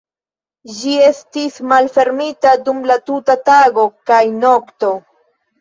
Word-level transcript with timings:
Ĝi 0.77 0.93
estis 1.07 1.59
malfermita 1.73 2.53
dum 2.69 2.81
la 2.93 2.97
tuta 3.11 3.39
tago 3.51 3.87
kaj 4.11 4.23
nokto. 4.43 4.95